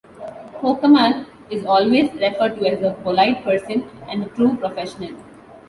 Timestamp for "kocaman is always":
0.63-2.11